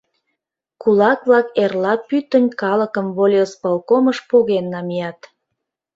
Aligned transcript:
Кулак-влак 0.81 1.47
эрла 1.63 1.93
пӱтынь 2.07 2.49
калыкым 2.61 3.07
волисполкомыш 3.17 4.17
поген 4.29 4.65
намият... 4.73 5.19